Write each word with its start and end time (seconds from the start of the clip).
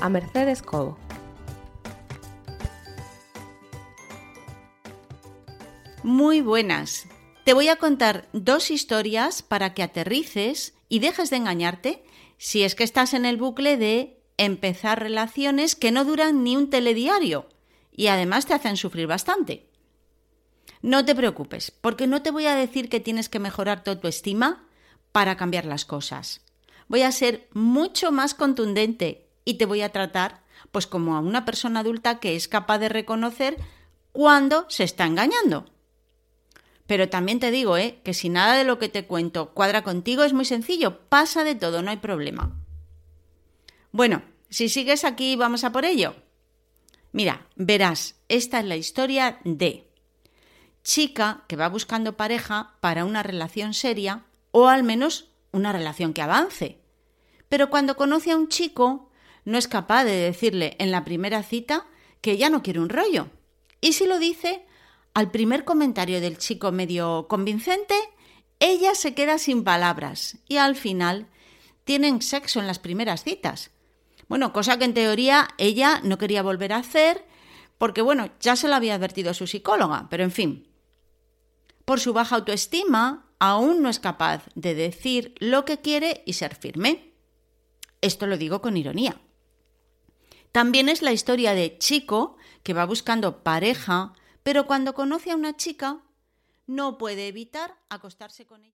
a 0.00 0.08
Mercedes 0.08 0.62
Cobo. 0.62 0.98
Muy 6.02 6.40
buenas. 6.40 7.06
Te 7.44 7.52
voy 7.52 7.68
a 7.68 7.76
contar 7.76 8.28
dos 8.32 8.70
historias 8.70 9.42
para 9.42 9.74
que 9.74 9.82
aterrices 9.82 10.74
y 10.88 11.00
dejes 11.00 11.30
de 11.30 11.36
engañarte 11.36 12.04
si 12.38 12.62
es 12.62 12.74
que 12.74 12.84
estás 12.84 13.14
en 13.14 13.24
el 13.24 13.36
bucle 13.36 13.76
de 13.76 14.22
empezar 14.36 15.00
relaciones 15.00 15.74
que 15.74 15.90
no 15.90 16.04
duran 16.04 16.44
ni 16.44 16.56
un 16.56 16.70
telediario 16.70 17.48
y 17.90 18.08
además 18.08 18.46
te 18.46 18.54
hacen 18.54 18.76
sufrir 18.76 19.06
bastante. 19.06 19.68
No 20.82 21.04
te 21.04 21.14
preocupes, 21.14 21.70
porque 21.70 22.06
no 22.06 22.22
te 22.22 22.30
voy 22.30 22.46
a 22.46 22.54
decir 22.54 22.88
que 22.88 23.00
tienes 23.00 23.28
que 23.28 23.38
mejorar 23.38 23.82
tu 23.82 23.90
autoestima 23.90 24.68
para 25.10 25.36
cambiar 25.36 25.64
las 25.64 25.84
cosas. 25.84 26.42
Voy 26.88 27.02
a 27.02 27.10
ser 27.10 27.48
mucho 27.52 28.12
más 28.12 28.34
contundente 28.34 29.25
y 29.46 29.54
te 29.54 29.64
voy 29.64 29.80
a 29.80 29.92
tratar 29.92 30.42
pues 30.72 30.86
como 30.86 31.16
a 31.16 31.20
una 31.20 31.46
persona 31.46 31.80
adulta 31.80 32.20
que 32.20 32.36
es 32.36 32.48
capaz 32.48 32.78
de 32.78 32.90
reconocer 32.90 33.56
cuando 34.12 34.66
se 34.68 34.84
está 34.84 35.06
engañando. 35.06 35.64
Pero 36.86 37.08
también 37.08 37.40
te 37.40 37.50
digo, 37.50 37.78
¿eh? 37.78 38.00
que 38.04 38.12
si 38.12 38.28
nada 38.28 38.54
de 38.54 38.64
lo 38.64 38.78
que 38.78 38.88
te 38.88 39.06
cuento 39.06 39.54
cuadra 39.54 39.82
contigo 39.82 40.24
es 40.24 40.34
muy 40.34 40.44
sencillo, 40.44 41.00
pasa 41.08 41.44
de 41.44 41.54
todo, 41.54 41.80
no 41.80 41.90
hay 41.90 41.96
problema. 41.96 42.52
Bueno, 43.92 44.22
si 44.50 44.68
sigues 44.68 45.04
aquí, 45.04 45.36
vamos 45.36 45.64
a 45.64 45.72
por 45.72 45.84
ello. 45.84 46.14
Mira, 47.12 47.46
verás, 47.54 48.16
esta 48.28 48.60
es 48.60 48.66
la 48.66 48.76
historia 48.76 49.38
de 49.44 49.88
chica 50.82 51.44
que 51.48 51.56
va 51.56 51.68
buscando 51.68 52.16
pareja 52.16 52.74
para 52.80 53.04
una 53.04 53.22
relación 53.22 53.74
seria 53.74 54.24
o 54.50 54.68
al 54.68 54.82
menos 54.82 55.30
una 55.50 55.72
relación 55.72 56.12
que 56.12 56.22
avance. 56.22 56.78
Pero 57.48 57.70
cuando 57.70 57.96
conoce 57.96 58.32
a 58.32 58.36
un 58.36 58.48
chico, 58.48 59.05
no 59.46 59.56
es 59.56 59.68
capaz 59.68 60.04
de 60.04 60.16
decirle 60.16 60.76
en 60.78 60.90
la 60.90 61.04
primera 61.04 61.42
cita 61.42 61.86
que 62.20 62.36
ya 62.36 62.50
no 62.50 62.62
quiere 62.62 62.80
un 62.80 62.90
rollo. 62.90 63.28
Y 63.80 63.92
si 63.92 64.04
lo 64.04 64.18
dice, 64.18 64.66
al 65.14 65.30
primer 65.30 65.64
comentario 65.64 66.20
del 66.20 66.36
chico 66.36 66.72
medio 66.72 67.28
convincente, 67.28 67.94
ella 68.58 68.94
se 68.94 69.14
queda 69.14 69.38
sin 69.38 69.62
palabras 69.62 70.38
y 70.48 70.56
al 70.56 70.74
final 70.74 71.28
tienen 71.84 72.22
sexo 72.22 72.58
en 72.58 72.66
las 72.66 72.80
primeras 72.80 73.22
citas. 73.22 73.70
Bueno, 74.28 74.52
cosa 74.52 74.78
que 74.78 74.84
en 74.84 74.94
teoría 74.94 75.48
ella 75.58 76.00
no 76.02 76.18
quería 76.18 76.42
volver 76.42 76.72
a 76.72 76.78
hacer 76.78 77.24
porque, 77.78 78.02
bueno, 78.02 78.30
ya 78.40 78.56
se 78.56 78.66
lo 78.66 78.74
había 78.74 78.96
advertido 78.96 79.32
su 79.32 79.46
psicóloga, 79.46 80.08
pero 80.10 80.24
en 80.24 80.32
fin. 80.32 80.68
Por 81.84 82.00
su 82.00 82.12
baja 82.12 82.34
autoestima, 82.34 83.30
aún 83.38 83.80
no 83.80 83.88
es 83.88 84.00
capaz 84.00 84.44
de 84.56 84.74
decir 84.74 85.36
lo 85.38 85.64
que 85.64 85.78
quiere 85.78 86.24
y 86.26 86.32
ser 86.32 86.56
firme. 86.56 87.12
Esto 88.00 88.26
lo 88.26 88.36
digo 88.36 88.60
con 88.60 88.76
ironía. 88.76 89.20
También 90.56 90.88
es 90.88 91.02
la 91.02 91.12
historia 91.12 91.52
de 91.52 91.76
chico 91.76 92.38
que 92.62 92.72
va 92.72 92.86
buscando 92.86 93.42
pareja 93.42 94.14
pero 94.42 94.66
cuando 94.66 94.94
conoce 94.94 95.30
a 95.30 95.36
una 95.36 95.54
chica 95.54 95.98
no 96.66 96.96
puede 96.96 97.28
evitar 97.28 97.74
acostarse 97.90 98.46
con 98.46 98.64
ella. 98.64 98.72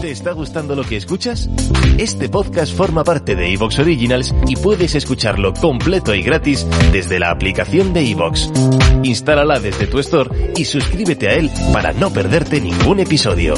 ¿Te 0.00 0.10
está 0.10 0.32
gustando 0.32 0.74
lo 0.74 0.84
que 0.84 0.96
escuchas? 0.96 1.50
Este 1.98 2.30
podcast 2.30 2.74
forma 2.74 3.04
parte 3.04 3.34
de 3.34 3.52
Evox 3.52 3.78
Originals 3.80 4.34
y 4.48 4.56
puedes 4.56 4.94
escucharlo 4.94 5.52
completo 5.52 6.14
y 6.14 6.22
gratis 6.22 6.66
desde 6.90 7.18
la 7.18 7.30
aplicación 7.30 7.92
de 7.92 8.10
Evox. 8.10 8.50
Instálala 9.02 9.60
desde 9.60 9.86
tu 9.86 9.98
store 9.98 10.54
y 10.56 10.64
suscríbete 10.64 11.28
a 11.28 11.34
él 11.34 11.50
para 11.74 11.92
no 11.92 12.10
perderte 12.10 12.58
ningún 12.58 13.00
episodio. 13.00 13.52